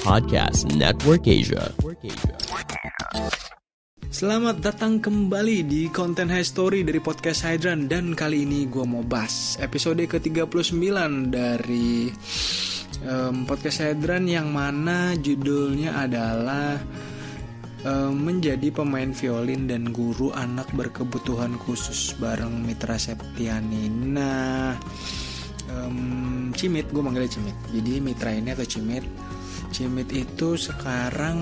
Podcast 0.00 0.64
Network 0.80 1.28
Asia. 1.28 1.68
Selamat 4.08 4.64
datang 4.64 4.96
kembali 4.96 5.68
di 5.68 5.92
konten 5.92 6.32
High 6.32 6.48
Story 6.48 6.80
dari 6.88 7.04
podcast 7.04 7.44
Hydran. 7.44 7.84
Dan 7.84 8.16
kali 8.16 8.48
ini 8.48 8.64
gue 8.64 8.80
mau 8.88 9.04
bahas 9.04 9.60
episode 9.60 10.00
ke-39 10.00 10.72
dari 11.28 12.08
um, 13.04 13.44
podcast 13.44 13.84
Hydran 13.84 14.24
Yang 14.24 14.48
mana 14.48 15.12
judulnya 15.20 15.92
adalah 15.92 16.80
um, 17.84 18.16
Menjadi 18.24 18.72
pemain 18.72 19.12
violin 19.12 19.68
dan 19.68 19.92
guru 19.92 20.32
anak 20.32 20.72
berkebutuhan 20.72 21.60
khusus 21.60 22.16
bareng 22.16 22.64
Mitra 22.64 22.96
Septiani. 22.96 23.84
Nah 23.92 24.80
um, 25.76 26.48
Cimit, 26.56 26.88
gue 26.88 27.04
manggilnya 27.04 27.36
Cimit. 27.36 27.56
Jadi 27.68 28.00
Mitra 28.00 28.32
ini 28.32 28.56
atau 28.56 28.64
Cimit 28.64 29.04
Cimit 29.70 30.10
itu 30.10 30.58
sekarang 30.58 31.38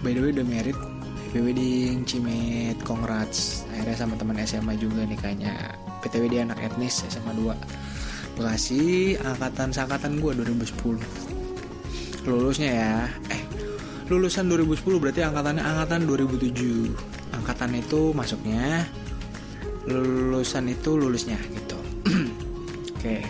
by 0.00 0.16
the 0.16 0.20
way 0.24 0.32
udah 0.32 0.46
married. 0.48 0.78
Happy 1.28 1.40
wedding 1.40 2.04
Cimit 2.04 2.76
congrats. 2.84 3.64
Akhirnya 3.72 3.96
sama 3.96 4.14
teman 4.20 4.36
SMA 4.44 4.76
juga 4.76 5.04
nih 5.04 5.16
kayaknya. 5.16 5.52
PTW 6.04 6.28
dia 6.28 6.42
anak 6.42 6.58
etnis 6.58 7.06
SMA 7.06 7.30
2 7.38 7.54
Bekasi 8.34 9.14
angkatan 9.22 9.70
sangkatan 9.70 10.18
gue 10.18 10.32
2010 10.34 10.98
lulusnya 12.26 12.70
ya. 12.72 12.94
Eh 13.30 13.42
lulusan 14.10 14.50
2010 14.50 14.98
berarti 15.00 15.20
angkatannya 15.24 15.62
angkatan 15.62 16.04
2007 16.04 17.36
angkatan 17.36 17.70
itu 17.80 18.12
masuknya 18.12 18.84
lulusan 19.88 20.68
itu 20.68 20.90
lulusnya 20.96 21.38
gitu. 21.52 21.78
Oke. 22.98 23.24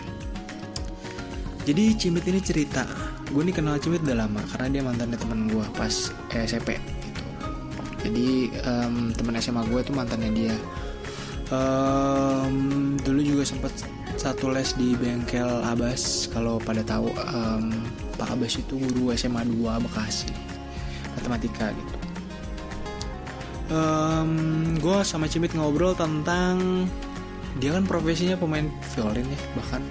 Jadi 1.63 1.85
Cimit 1.95 2.27
ini 2.27 2.41
cerita 2.43 2.83
gue 3.33 3.43
nih 3.49 3.57
kenal 3.57 3.81
Cimit 3.81 4.05
udah 4.05 4.29
lama 4.29 4.45
karena 4.53 4.69
dia 4.69 4.83
mantannya 4.85 5.17
teman 5.17 5.49
gue 5.49 5.65
pas 5.73 6.13
SMP 6.31 6.77
jadi 8.03 8.51
um, 8.67 9.15
teman 9.15 9.39
SMA 9.39 9.63
gue 9.71 9.81
tuh 9.87 9.95
mantannya 9.95 10.31
dia. 10.35 10.57
Um, 11.53 12.97
dulu 12.99 13.21
juga 13.23 13.45
sempat 13.45 13.71
satu 14.17 14.51
les 14.51 14.73
di 14.75 14.97
bengkel 14.99 15.49
Abas 15.63 16.27
kalau 16.33 16.59
pada 16.59 16.81
tahu 16.83 17.13
um, 17.13 17.71
Pak 18.19 18.35
Abas 18.35 18.59
itu 18.59 18.81
guru 18.81 19.13
SMA 19.15 19.47
2 19.47 19.85
Bekasi 19.87 20.33
matematika 21.15 21.71
gitu. 21.71 21.95
Um, 23.73 24.33
gue 24.83 24.99
sama 25.07 25.31
Cimit 25.31 25.55
ngobrol 25.55 25.95
tentang 25.95 26.89
dia 27.61 27.77
kan 27.77 27.85
profesinya 27.85 28.35
pemain 28.35 28.67
violin 28.97 29.29
ya 29.29 29.41
bahkan 29.61 29.85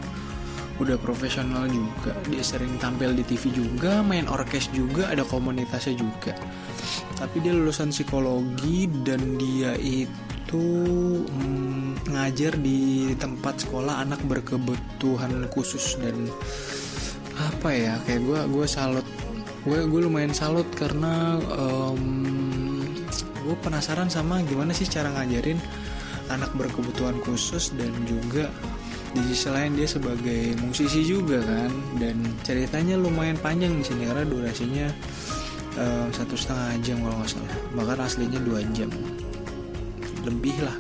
udah 0.81 0.97
profesional 0.97 1.69
juga 1.69 2.17
dia 2.25 2.41
sering 2.41 2.73
tampil 2.81 3.13
di 3.13 3.21
TV 3.21 3.53
juga 3.53 4.01
main 4.01 4.25
orkes 4.25 4.73
juga 4.73 5.13
ada 5.13 5.21
komunitasnya 5.21 5.93
juga. 5.93 6.33
Tapi 7.21 7.37
dia 7.45 7.53
lulusan 7.53 7.93
psikologi 7.93 8.89
dan 9.05 9.37
dia 9.37 9.77
itu 9.77 10.65
mm, 11.29 12.09
ngajar 12.09 12.57
di 12.57 13.13
tempat 13.15 13.61
sekolah 13.61 14.01
anak 14.01 14.25
berkebutuhan 14.25 15.45
khusus 15.53 16.01
dan 16.01 16.25
apa 17.37 17.69
ya 17.69 17.93
kayak 18.09 18.21
gue 18.25 18.39
gue 18.49 18.65
salut. 18.65 19.05
Gue 19.61 19.85
gue 19.85 20.01
lumayan 20.01 20.33
salut 20.33 20.65
karena 20.73 21.37
um, 21.53 22.01
gue 23.45 23.55
penasaran 23.61 24.09
sama 24.09 24.41
gimana 24.41 24.73
sih 24.73 24.89
cara 24.89 25.13
ngajarin 25.13 25.61
anak 26.33 26.49
berkebutuhan 26.57 27.19
khusus 27.21 27.75
dan 27.75 27.91
juga 28.07 28.47
di 29.11 29.21
sisi 29.27 29.51
lain 29.51 29.75
dia 29.75 29.87
sebagai 29.87 30.55
musisi 30.63 31.03
juga 31.03 31.43
kan 31.43 31.71
dan 31.99 32.15
ceritanya 32.47 32.95
lumayan 32.95 33.35
panjang 33.35 33.75
di 33.75 33.83
sini 33.83 34.07
karena 34.07 34.23
durasinya 34.23 34.87
uh, 35.75 36.07
satu 36.15 36.35
setengah 36.39 36.79
jam 36.79 36.97
kalau 37.03 37.15
nggak 37.19 37.31
salah. 37.35 37.55
Bahkan 37.75 37.99
aslinya 37.99 38.39
dua 38.39 38.63
jam. 38.71 38.87
Lebih 40.23 40.55
lah. 40.63 40.77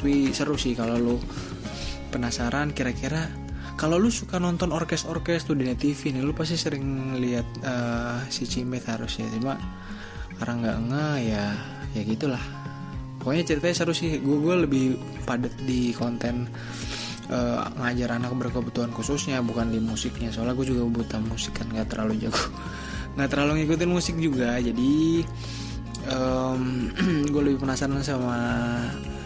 Tapi 0.00 0.32
seru 0.32 0.56
sih 0.56 0.72
kalau 0.72 0.96
lo 0.96 1.16
penasaran 2.08 2.72
kira-kira 2.72 3.28
kalau 3.76 4.00
lu 4.00 4.08
suka 4.08 4.40
nonton 4.40 4.72
orkes-orkes 4.72 5.44
tuh 5.44 5.54
di 5.54 5.68
TV 5.76 6.16
nih 6.16 6.24
lu 6.24 6.32
pasti 6.32 6.56
sering 6.56 7.14
lihat 7.20 7.46
uh, 7.68 8.24
si 8.32 8.48
Cimet 8.48 8.88
harusnya. 8.88 9.28
Cuma 9.36 9.60
karena 10.40 10.54
nggak 10.56 10.78
nge 10.88 11.08
ya 11.20 11.44
ya 11.92 12.02
gitulah. 12.08 12.44
Pokoknya 13.20 13.44
ceritanya 13.44 13.76
seru 13.76 13.92
sih. 13.92 14.16
Gue 14.24 14.40
gue 14.40 14.56
lebih 14.64 14.84
padat 15.28 15.52
di 15.68 15.92
konten 15.92 16.48
uh, 17.28 17.64
ngajar 17.80 18.16
anak 18.16 18.32
berkebutuhan 18.34 18.90
khususnya 18.92 19.40
bukan 19.44 19.72
di 19.72 19.80
musiknya. 19.80 20.32
Soalnya 20.32 20.56
gue 20.56 20.66
juga 20.72 20.82
buta 20.88 21.16
musik 21.20 21.60
kan 21.60 21.68
nggak 21.68 21.88
terlalu 21.94 22.28
jago. 22.28 22.40
Nggak 23.18 23.34
terlalu 23.34 23.52
ngikutin 23.64 23.90
musik 23.90 24.14
juga. 24.22 24.62
Jadi 24.62 25.26
um, 26.06 26.86
gue 27.32 27.42
lebih 27.42 27.58
penasaran 27.66 27.98
sama 28.06 28.38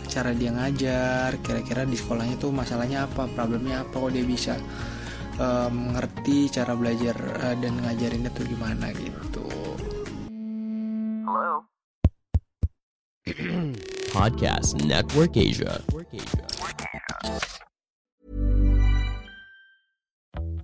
cara 0.09 0.33
dia 0.33 0.49
ngajar. 0.49 1.37
Kira-kira 1.45 1.85
di 1.85 1.97
sekolahnya 2.01 2.41
tuh 2.41 2.57
masalahnya 2.57 3.05
apa 3.05 3.29
problemnya 3.37 3.85
apa 3.85 3.93
kok 3.93 4.13
dia 4.17 4.25
bisa 4.25 4.57
um, 5.37 5.93
ngerti 5.93 6.49
cara 6.49 6.73
belajar 6.73 7.17
uh, 7.21 7.57
dan 7.61 7.85
ngajarinnya 7.85 8.31
tuh 8.33 8.49
gimana 8.49 8.97
gitu. 8.97 9.45
Hello? 11.29 11.69
Podcast 14.17 14.77
Network 14.85 15.37
Asia. 15.37 15.81